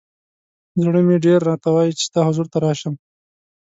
ز 0.79 0.83
ړه 0.93 1.01
مې 1.07 1.17
ډېر 1.25 1.39
راته 1.49 1.67
وایی 1.75 1.91
چې 1.97 2.03
ستا 2.07 2.19
حضور 2.27 2.47
ته 2.53 2.57
راشم. 2.65 2.93